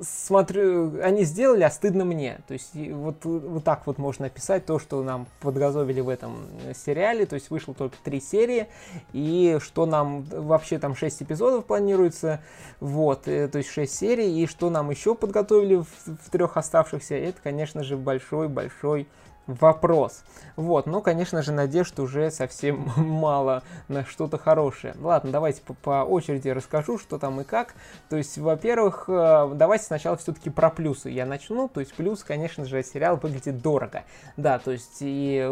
[0.00, 2.40] смотрю, они сделали, а стыдно мне.
[2.46, 7.26] То есть вот, вот так вот можно описать то, что нам подготовили в этом сериале.
[7.26, 8.68] То есть вышло только три серии,
[9.12, 12.40] и что нам вообще там шесть эпизодов планируется,
[12.80, 17.14] вот, э, то есть шесть серий, и что нам еще подготовили в, в трех оставшихся,
[17.14, 19.08] это, конечно же, большой-большой
[19.46, 20.22] вопрос.
[20.56, 24.94] Вот, ну, конечно же, надежд уже совсем мало на что-то хорошее.
[25.00, 27.74] Ладно, давайте по, по очереди расскажу, что там и как.
[28.08, 31.68] То есть, во-первых, э, давайте сначала все-таки про плюсы я начну.
[31.68, 34.04] То есть, плюс, конечно же, сериал выглядит дорого.
[34.36, 35.48] Да, то есть, и,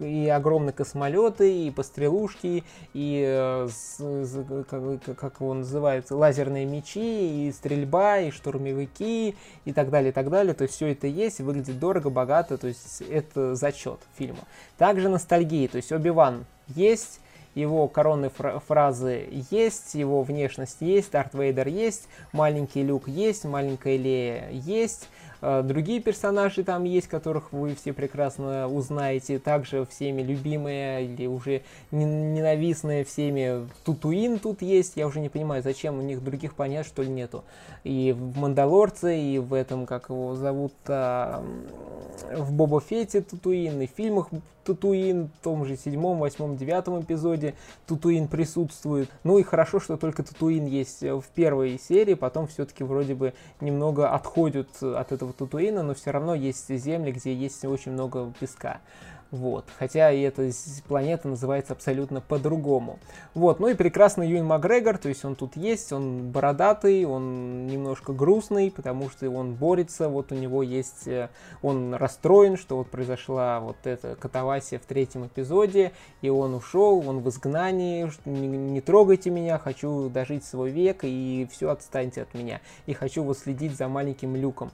[0.00, 3.68] и огромные космолеты, и пострелушки, и, э,
[4.68, 10.30] как, как его называют, лазерные мечи, и стрельба, и штурмовики, и так далее, и так
[10.30, 10.54] далее.
[10.54, 14.40] То есть, все это есть, выглядит дорого, богато, то есть, это зачет фильма.
[14.76, 17.20] Также ностальгии, то есть Оби-Ван есть,
[17.54, 23.96] его коронные фра- фразы есть, его внешность есть, Дарт Вейдер есть, маленький Люк есть, маленькая
[23.96, 25.08] Лея есть,
[25.40, 33.04] другие персонажи там есть, которых вы все прекрасно узнаете, также всеми любимые или уже ненавистные
[33.04, 37.08] всеми Тутуин тут есть, я уже не понимаю, зачем у них других понять, что ли,
[37.08, 37.44] нету.
[37.84, 43.90] И в Мандалорце, и в этом, как его зовут, в Боба Фете Татуин, и в
[43.90, 44.28] фильмах
[44.68, 47.54] Татуин, в том же седьмом, восьмом, девятом эпизоде
[47.86, 49.08] Татуин присутствует.
[49.24, 54.10] Ну и хорошо, что только Татуин есть в первой серии, потом все-таки вроде бы немного
[54.10, 58.80] отходят от этого Татуина, но все равно есть земли, где есть очень много песка.
[59.30, 59.66] Вот.
[59.78, 60.50] Хотя и эта
[60.86, 62.98] планета называется абсолютно по-другому.
[63.34, 63.60] Вот.
[63.60, 68.70] Ну и прекрасный Юин Макгрегор, то есть он тут есть, он бородатый, он немножко грустный,
[68.70, 71.28] потому что он борется, вот у него есть, э,
[71.60, 77.20] он расстроен, что вот произошла вот эта катавасия в третьем эпизоде, и он ушел, он
[77.20, 82.94] в изгнании, не, трогайте меня, хочу дожить свой век, и все, отстаньте от меня, и
[82.94, 84.70] хочу вот следить за маленьким люком.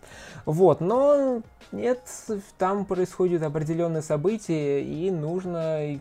[0.46, 2.00] Вот, но нет,
[2.56, 5.98] там происходят определенные события, развитии, и нужно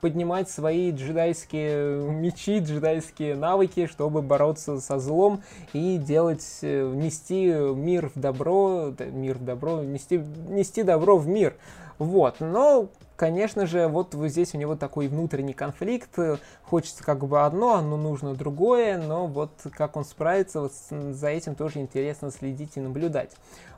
[0.00, 5.42] поднимать свои джедайские мечи, джедайские навыки, чтобы бороться со злом
[5.72, 11.56] и делать, э, нести мир в добро, мир в добро, нести, нести добро в мир.
[11.98, 12.88] Вот, но
[13.24, 16.18] конечно же, вот здесь у него такой внутренний конфликт.
[16.62, 21.54] Хочется как бы одно, но нужно другое, но вот как он справится, вот за этим
[21.54, 23.30] тоже интересно следить и наблюдать.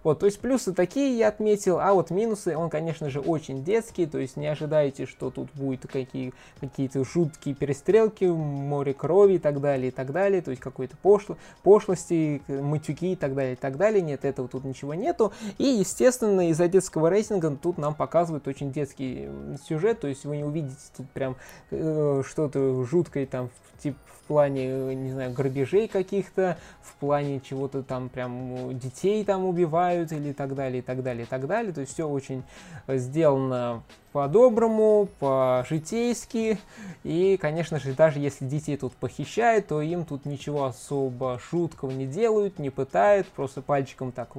[0.02, 4.06] Вот, то есть плюсы такие я отметил, а вот минусы, он, конечно же, очень детский,
[4.06, 9.60] то есть не ожидайте, что тут будет какие, какие-то жуткие перестрелки, море крови и так
[9.60, 13.76] далее, и так далее, то есть какой-то пошло, пошлости, матюки и так далее, и так
[13.76, 14.00] далее.
[14.00, 15.32] Нет, этого тут ничего нету.
[15.58, 19.28] И, естественно, из-за детского рейтинга тут нам показывают очень детский
[19.66, 21.36] сюжет, то есть вы не увидите тут прям
[21.70, 27.82] э, что-то жуткое там типа в плане, э, не знаю, грабежей каких-то, в плане чего-то
[27.82, 31.72] там прям детей там убивают или так далее, и так далее, и так далее.
[31.72, 32.42] То есть все очень
[32.88, 36.58] сделано по-доброму, по-житейски.
[37.04, 42.06] И, конечно же, даже если детей тут похищают, то им тут ничего особо шуткого не
[42.06, 44.34] делают, не пытают, просто пальчиком так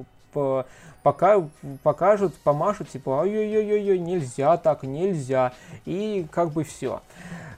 [1.02, 1.48] пока,
[1.82, 5.52] покажут, помашут, типа, ой-ой-ой-ой, нельзя так, нельзя,
[5.84, 7.00] и как бы все.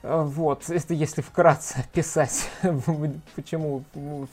[0.02, 2.48] Вот, это если вкратце писать,
[3.36, 3.84] почему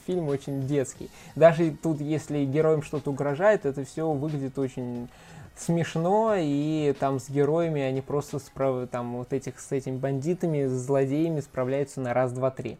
[0.06, 1.10] фильм очень детский.
[1.36, 5.08] Даже тут, если героям что-то угрожает, это все выглядит очень
[5.56, 8.88] смешно, и там с героями они просто справ...
[8.88, 12.78] там вот этих с этими бандитами, с злодеями справляются на раз, два, три.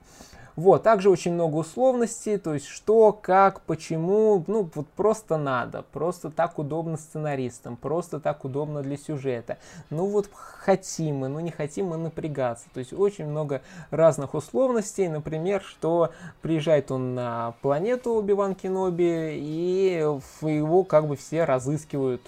[0.58, 6.32] Вот, также очень много условностей, то есть что, как, почему, ну вот просто надо, просто
[6.32, 9.58] так удобно сценаристам, просто так удобно для сюжета.
[9.88, 15.06] Ну вот хотим мы, ну не хотим мы напрягаться, то есть очень много разных условностей,
[15.06, 16.10] например, что
[16.42, 20.04] приезжает он на планету Оби-Ван Кеноби, и
[20.42, 22.22] его как бы все разыскивают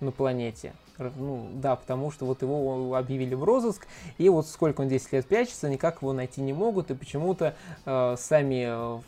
[0.00, 0.74] на планете
[1.16, 3.86] Ну, да, потому что вот его объявили в розыск,
[4.18, 7.54] и вот сколько он 10 лет прячется, никак его найти не могут, и почему-то
[7.86, 9.00] э, сами э,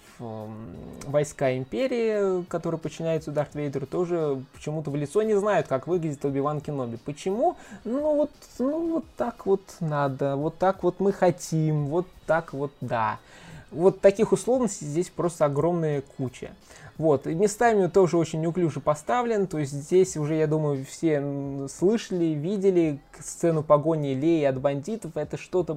[1.07, 6.61] войска Империи, которые подчиняются Дарт Вейдеру, тоже почему-то в лицо не знают, как выглядит Оби-Ван
[6.61, 6.99] Кеноби.
[7.05, 7.57] Почему?
[7.85, 12.73] Ну вот, ну вот так вот надо, вот так вот мы хотим, вот так вот
[12.81, 13.19] да.
[13.73, 16.51] Вот таких условностей здесь просто огромная куча.
[16.99, 22.27] Вот, и местами тоже очень неуклюже поставлен, то есть здесь уже, я думаю, все слышали,
[22.27, 25.75] видели сцену погони Леи от бандитов, это что-то,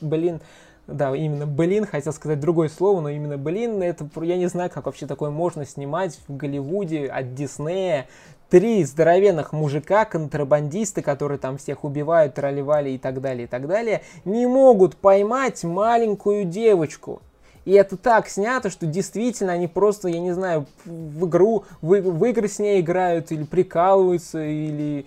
[0.00, 0.40] блин,
[0.86, 4.86] да, именно блин, хотел сказать другое слово, но именно блин, это, я не знаю, как
[4.86, 8.06] вообще такое можно снимать в Голливуде от Диснея,
[8.48, 14.02] три здоровенных мужика, контрабандисты, которые там всех убивают, тролливали и так далее, и так далее,
[14.24, 17.20] не могут поймать маленькую девочку.
[17.64, 22.24] И это так снято, что действительно они просто, я не знаю, в игру, в, в
[22.24, 25.06] игры с ней играют, или прикалываются, или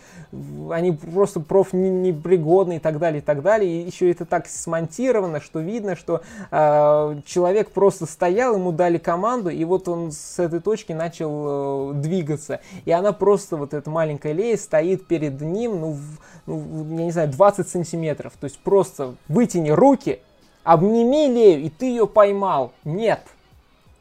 [0.72, 3.70] они просто проф непригодны и так далее, и так далее.
[3.70, 9.49] И еще это так смонтировано, что видно, что э, человек просто стоял, ему дали команду,
[9.49, 12.62] и вот он с этой точки начал э, двигаться.
[12.86, 17.12] И она просто, вот эта маленькая Лея, стоит перед ним, ну, в, ну, я не
[17.12, 18.34] знаю, 20 сантиметров.
[18.39, 20.20] То есть просто вытяни руки,
[20.66, 22.74] обними Лею, и ты ее поймал.
[22.84, 23.22] Нет.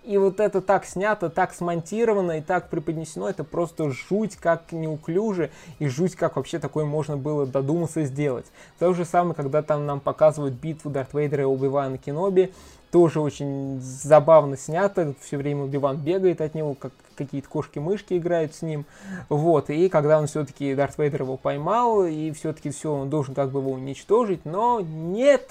[0.03, 5.51] И вот это так снято, так смонтировано и так преподнесено, это просто жуть как неуклюже
[5.79, 8.45] и жуть как вообще такое можно было додуматься сделать.
[8.79, 12.53] То же самое, когда там нам показывают битву Дарт Вейдера и Оби-Вана Кеноби,
[12.91, 18.61] тоже очень забавно снято, все время Убиван бегает от него, как какие-то кошки-мышки играют с
[18.61, 18.85] ним,
[19.31, 23.51] вот, и когда он все-таки, Дарт Вейдер его поймал, и все-таки все, он должен как
[23.51, 25.49] бы его уничтожить, но нет,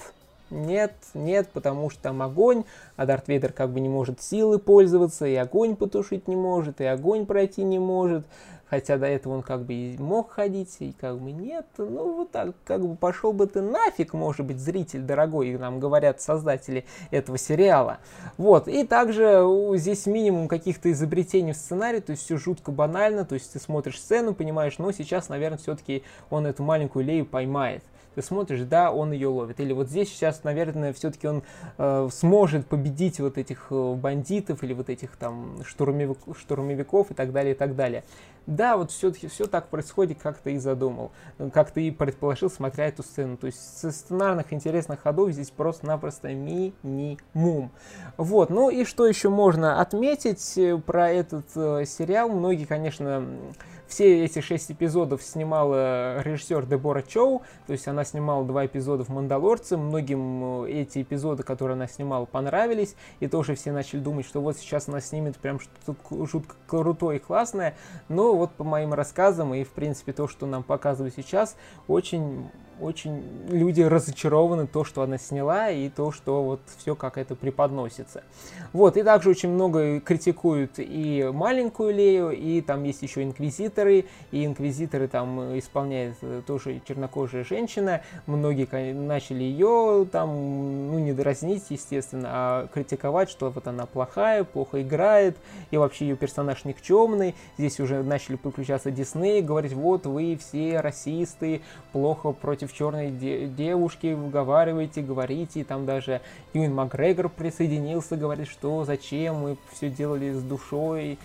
[0.50, 2.64] нет, нет, потому что там огонь,
[2.96, 6.84] а Дарт Вейдер как бы не может силы пользоваться, и огонь потушить не может, и
[6.84, 8.24] огонь пройти не может.
[8.66, 11.66] Хотя до этого он как бы и мог ходить, и как бы нет.
[11.76, 16.20] Ну, вот так, как бы пошел бы ты нафиг, может быть, зритель дорогой, нам говорят
[16.20, 17.98] создатели этого сериала.
[18.36, 23.34] Вот, и также здесь минимум каких-то изобретений в сценарии, то есть все жутко банально, то
[23.34, 27.84] есть ты смотришь сцену, понимаешь, ну, сейчас, наверное, все-таки он эту маленькую Лею поймает
[28.14, 29.60] ты смотришь, да, он ее ловит.
[29.60, 31.42] Или вот здесь сейчас, наверное, все-таки он
[31.78, 37.32] э, сможет победить вот этих э, бандитов или вот этих там штурмовик, штурмовиков и так
[37.32, 38.04] далее, и так далее.
[38.46, 41.12] Да, вот все-таки все так происходит, как ты и задумал,
[41.52, 43.38] как ты и предположил, смотря эту сцену.
[43.38, 47.70] То есть со сценарных интересных ходов здесь просто-напросто минимум.
[48.18, 52.28] Вот, ну и что еще можно отметить э, про этот э, сериал?
[52.28, 53.26] Многие, конечно,
[53.94, 59.08] все эти шесть эпизодов снимала режиссер Дебора Чоу, то есть она снимала два эпизода в
[59.08, 64.40] «Мандалорце», многим э, эти эпизоды, которые она снимала, понравились, и тоже все начали думать, что
[64.40, 67.76] вот сейчас она снимет прям что-то жутко крутое и классное,
[68.08, 71.54] но вот по моим рассказам и, в принципе, то, что нам показывают сейчас,
[71.86, 77.34] очень очень люди разочарованы то, что она сняла, и то, что вот все как это
[77.34, 78.22] преподносится.
[78.72, 84.44] Вот, и также очень много критикуют и маленькую Лею, и там есть еще инквизиторы, и
[84.44, 90.28] инквизиторы там исполняет э, тоже чернокожая женщина, многие начали ее там,
[90.90, 95.36] ну, не дразнить, естественно, а критиковать, что вот она плохая, плохо играет,
[95.70, 101.62] и вообще ее персонаж никчемный, здесь уже начали подключаться Дисней, говорить, вот вы все расисты,
[101.92, 106.20] плохо против против черной де- девушки, уговариваете, говорите, и там даже
[106.54, 111.18] Юин Макгрегор присоединился, говорит, что зачем мы все делали с душой,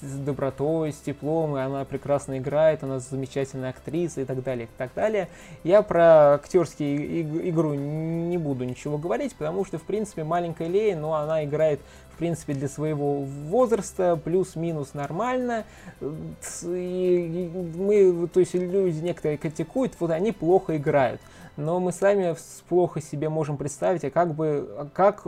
[0.00, 4.78] с добротой, с теплом, и она прекрасно играет, она замечательная актриса и так далее, и
[4.78, 5.28] так далее.
[5.62, 11.14] Я про актерскую игру не буду ничего говорить, потому что, в принципе, маленькая Лея, но
[11.14, 11.80] она играет
[12.14, 15.64] в принципе, для своего возраста, плюс-минус нормально.
[16.62, 21.20] И мы, то есть люди некоторые критикуют, вот они плохо играют.
[21.56, 22.34] Но мы сами
[22.68, 25.26] плохо себе можем представить, а как бы, как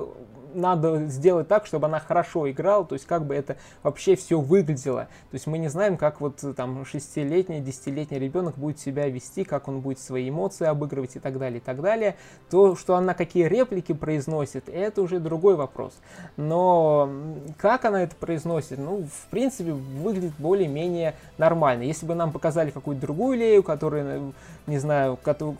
[0.56, 5.04] надо сделать так, чтобы она хорошо играла, то есть как бы это вообще все выглядело.
[5.30, 9.68] То есть мы не знаем, как вот там шестилетний, десятилетний ребенок будет себя вести, как
[9.68, 12.16] он будет свои эмоции обыгрывать и так далее, и так далее.
[12.50, 15.94] То, что она какие реплики произносит, это уже другой вопрос.
[16.36, 17.10] Но
[17.58, 21.82] как она это произносит, ну, в принципе, выглядит более-менее нормально.
[21.82, 24.32] Если бы нам показали какую-то другую Лею, которая,
[24.66, 25.18] не знаю,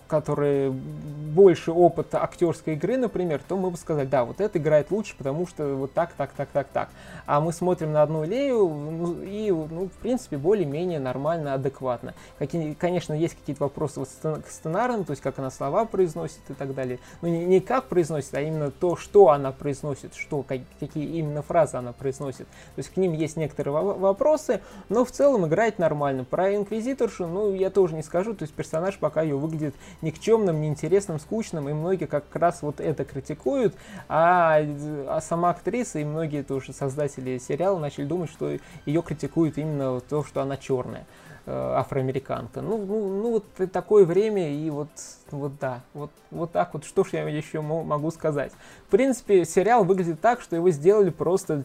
[0.09, 4.91] которая больше опыта актерской игры, например, то мы бы сказали, да, вот это играет играет
[4.91, 6.89] лучше, потому что вот так, так, так, так, так.
[7.26, 12.14] А мы смотрим на одну Лею, ну, и, ну, в принципе, более-менее нормально, адекватно.
[12.39, 14.09] Какие, конечно, есть какие-то вопросы вот
[14.43, 16.99] к сценарным, то есть как она слова произносит и так далее.
[17.22, 21.43] Ну, не, не как произносит, а именно то, что она произносит, что, как, какие именно
[21.43, 22.47] фразы она произносит.
[22.47, 26.24] То есть к ним есть некоторые вопросы, но в целом играет нормально.
[26.24, 31.18] Про Инквизиторшу, ну, я тоже не скажу, то есть персонаж пока ее выглядит никчемным, неинтересным,
[31.18, 33.74] скучным, и многие как раз вот это критикуют,
[34.09, 34.61] а,
[35.09, 40.24] а сама актриса и многие тоже создатели сериала начали думать, что ее критикуют именно то,
[40.24, 41.07] что она черная
[41.47, 42.61] э, афроамериканка.
[42.61, 44.89] Ну, ну, ну вот такое время, и вот,
[45.31, 48.53] вот да, вот, вот так вот, что ж я еще могу сказать.
[48.87, 51.64] В принципе, сериал выглядит так, что его сделали просто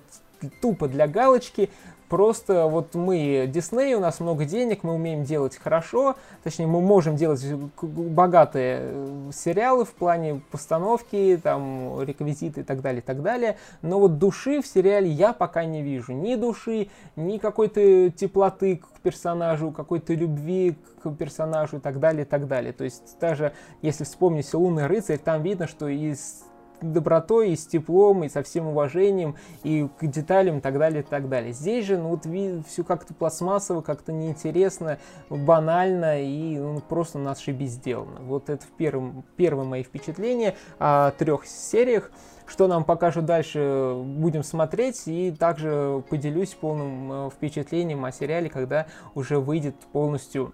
[0.62, 1.70] тупо для галочки,
[2.12, 7.16] Просто вот мы Дисней, у нас много денег, мы умеем делать хорошо, точнее мы можем
[7.16, 7.42] делать
[7.82, 13.56] богатые э, сериалы в плане постановки, там реквизиты и так далее, и так далее.
[13.82, 16.12] Но вот души в сериале я пока не вижу.
[16.12, 22.28] Ни души, ни какой-то теплоты к персонажу, какой-то любви к персонажу и так далее, и
[22.28, 22.74] так далее.
[22.74, 26.44] То есть даже если вспомнить «Лунный рыцарь», там видно, что из
[26.82, 31.06] добротой, и с теплом, и со всем уважением, и к деталям, и так далее, и
[31.06, 31.54] так далее.
[31.54, 32.26] Здесь же, ну, вот
[32.68, 34.98] все как-то пластмассово, как-то неинтересно,
[35.30, 38.20] банально, и ну, просто на ошибись сделано.
[38.22, 42.12] Вот это в первом, первое мои впечатления о трех сериях.
[42.48, 48.88] Что нам покажут дальше, будем смотреть, и также поделюсь полным э, впечатлением о сериале, когда
[49.16, 50.52] уже выйдет полностью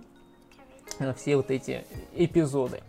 [0.99, 2.82] э, все вот эти эпизоды.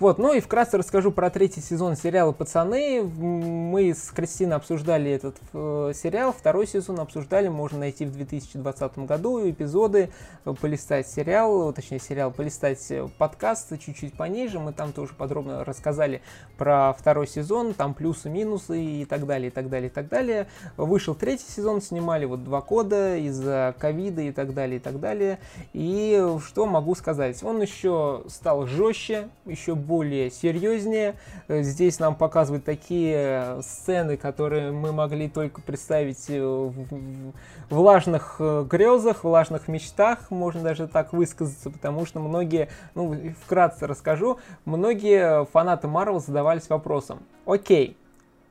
[0.00, 3.04] Вот, ну и вкратце расскажу про третий сезон сериала «Пацаны».
[3.04, 9.48] Мы с Кристиной обсуждали этот э, сериал, второй сезон обсуждали, можно найти в 2020 году
[9.48, 10.10] эпизоды,
[10.44, 14.58] э, полистать сериал, точнее сериал, полистать э, подкаст чуть-чуть пониже.
[14.58, 16.22] Мы там тоже подробно рассказали
[16.58, 20.48] про второй сезон, там плюсы, минусы и так далее, и так далее, и так далее.
[20.76, 25.38] Вышел третий сезон, снимали вот два года из-за ковида и так далее, и так далее.
[25.72, 27.40] И что могу сказать?
[27.44, 31.14] Он еще стал жестче, еще более серьезнее.
[31.46, 37.32] Э, здесь нам показывают такие сцены, которые мы могли только представить э, в
[37.70, 43.14] влажных э, грезах, влажных мечтах, можно даже так высказаться, потому что многие, ну,
[43.44, 47.96] вкратце расскажу, многие фанаты Марвел задавались вопросом, окей,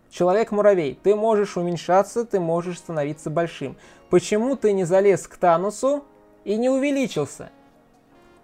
[0.09, 3.75] Человек-муравей, ты можешь уменьшаться, ты можешь становиться большим.
[4.11, 6.03] Почему ты не залез к Танусу
[6.43, 7.49] и не увеличился?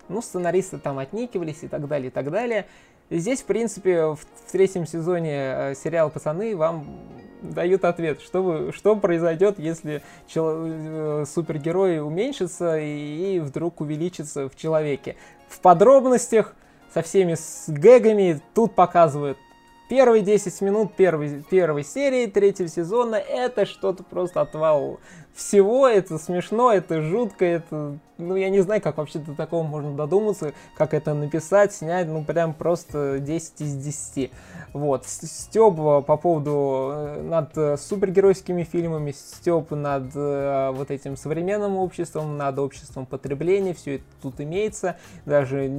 [0.09, 2.65] Ну, сценаристы там отникивались и так далее, и так далее.
[3.09, 6.85] Здесь, в принципе, в, в третьем сезоне э, сериала «Пацаны» вам
[7.41, 14.49] дают ответ, что, вы, что произойдет, если чел, э, супергерой уменьшится и, и вдруг увеличится
[14.49, 15.15] в человеке.
[15.47, 16.53] В подробностях,
[16.93, 19.37] со всеми с гэгами, тут показывают
[19.89, 24.99] Первые 10 минут первой, первой серии третьего сезона это что-то просто отвал
[25.39, 29.95] всего, это смешно, это жутко, это ну, я не знаю, как вообще до такого можно
[29.95, 34.31] додуматься, как это написать, снять, ну, прям просто 10 из 10.
[34.73, 41.77] Вот, Стёб по поводу э, над э, супергеройскими фильмами, Стёб над э, вот этим современным
[41.77, 45.71] обществом, над обществом потребления, все это тут имеется, даже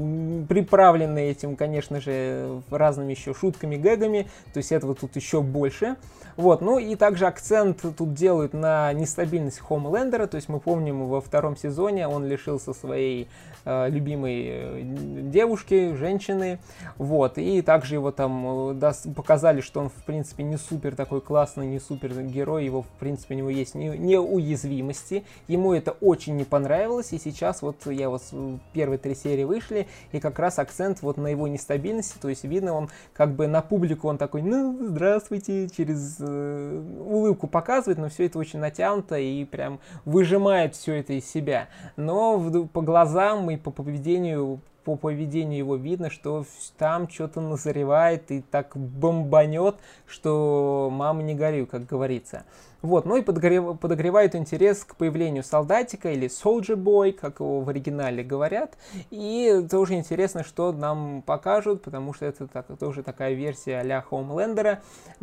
[0.48, 5.96] приправлены этим, конечно же, разными еще шутками, гэгами, то есть этого тут еще больше.
[6.36, 11.20] Вот, ну и также акцент тут делают на нестабильность Хомлендера, то есть мы помним во
[11.20, 13.28] втором сезоне он лишился своей
[13.64, 16.58] любимой э, девушки, женщины,
[16.96, 21.66] вот, и также его там э, показали, что он, в принципе, не супер такой классный,
[21.66, 26.44] не супер герой, его, в принципе, у него есть не, неуязвимости, ему это очень не
[26.44, 28.22] понравилось, и сейчас вот я вот
[28.72, 32.72] первые три серии вышли, и как раз акцент вот на его нестабильности, то есть видно,
[32.74, 38.26] он как бы на публику он такой, ну, здравствуйте, через э, улыбку показывает, но все
[38.26, 43.56] это очень натянуто и прям выжимает все это из себя, но в, по глазам и
[43.56, 46.44] по поведению по поведению его видно, что
[46.78, 49.76] там что-то назревает и так бомбанет,
[50.06, 52.44] что мама не горю, как говорится.
[52.82, 57.68] Вот, ну и подогрев, подогревает интерес к появлению солдатика или soldier boy, как его в
[57.68, 58.78] оригинале говорят.
[59.10, 64.80] И тоже интересно, что нам покажут, потому что это так, тоже такая версия а-ля Хоумлендера,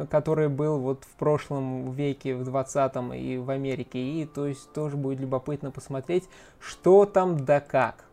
[0.09, 3.97] который был вот в прошлом веке, в 20-м и в Америке.
[3.99, 8.06] И то есть тоже будет любопытно посмотреть, что там да как.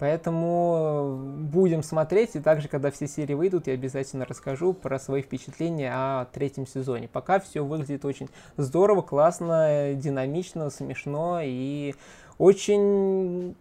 [0.00, 1.18] Поэтому
[1.52, 6.24] будем смотреть, и также, когда все серии выйдут, я обязательно расскажу про свои впечатления о
[6.32, 7.06] третьем сезоне.
[7.06, 11.94] Пока все выглядит очень здорово, классно, динамично, смешно и
[12.38, 13.54] очень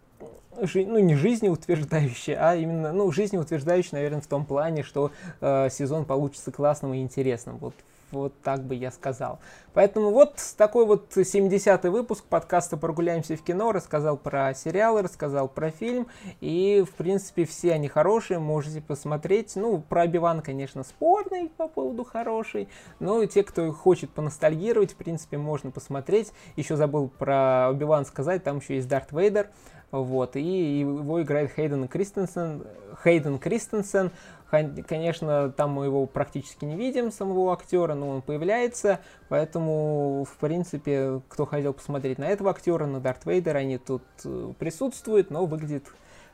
[0.56, 5.12] ну, не жизнеутверждающее, а именно, ну, жизнеутверждающее, наверное, в том плане, что
[5.42, 7.58] э, сезон получится классным и интересным.
[7.58, 7.74] Вот
[8.12, 9.40] вот так бы я сказал.
[9.74, 13.72] Поэтому вот такой вот 70-й выпуск подкаста «Прогуляемся в кино».
[13.72, 16.08] Рассказал про сериалы, рассказал про фильм.
[16.42, 19.56] И, в принципе, все они хорошие, можете посмотреть.
[19.56, 22.68] Ну, про Обиван, конечно, спорный по поводу хороший.
[23.00, 26.34] Но те, кто хочет поностальгировать, в принципе, можно посмотреть.
[26.56, 29.50] Еще забыл про Обиван сказать, там еще есть Дарт Вейдер.
[29.92, 32.64] Вот, и его играет Хейден Кристенсен.
[33.04, 34.12] Хейден Кристенсен.
[34.50, 41.22] Конечно, там мы его практически не видим, самого актера, но он появляется, поэтому, в принципе,
[41.30, 45.86] кто хотел посмотреть на этого актера, на Дарт Вейдера, они тут э, присутствуют, но выглядит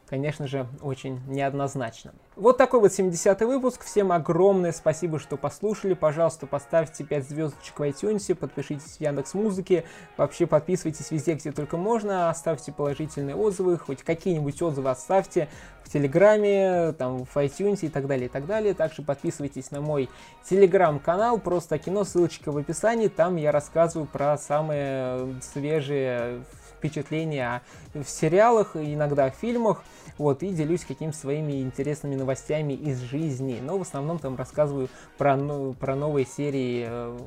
[0.07, 2.13] конечно же, очень неоднозначно.
[2.35, 3.83] Вот такой вот 70-й выпуск.
[3.83, 5.93] Всем огромное спасибо, что послушали.
[5.93, 9.85] Пожалуйста, поставьте 5 звездочек в iTunes, подпишитесь в Яндекс Музыке,
[10.17, 15.47] вообще подписывайтесь везде, где только можно, оставьте положительные отзывы, хоть какие-нибудь отзывы оставьте
[15.83, 18.73] в Телеграме, там, в iTunes и так далее, и так далее.
[18.73, 20.09] Также подписывайтесь на мой
[20.49, 26.43] Телеграм-канал, просто кино, ссылочка в описании, там я рассказываю про самые свежие
[26.85, 27.61] впечатления
[27.93, 29.83] в сериалах, иногда в фильмах,
[30.17, 33.59] вот, и делюсь какими-то своими интересными новостями из жизни.
[33.61, 37.17] Но в основном там рассказываю про, ну, про новые серии э,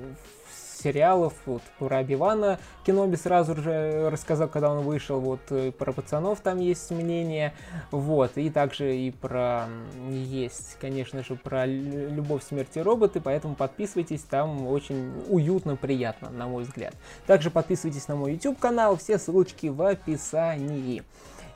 [0.78, 6.40] сериалов, вот про Обивана Киноби сразу же рассказал, когда он вышел, вот э, про пацанов
[6.40, 7.54] там есть мнение,
[7.90, 9.66] вот, и также и про,
[10.10, 16.46] есть, конечно же, про Любовь, смерть и роботы, поэтому подписывайтесь, там очень уютно, приятно, на
[16.46, 16.94] мой взгляд.
[17.26, 21.02] Также подписывайтесь на мой YouTube канал, все ссылочки в описании.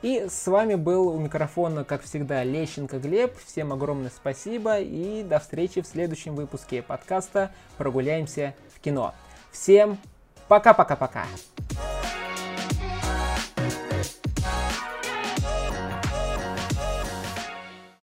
[0.03, 3.37] И с вами был у микрофона, как всегда, Лещенко Глеб.
[3.45, 8.53] Всем огромное спасибо и до встречи в следующем выпуске подкаста «Прогуляемся
[8.83, 9.13] кино.
[9.51, 9.97] Всем
[10.47, 11.25] пока-пока-пока!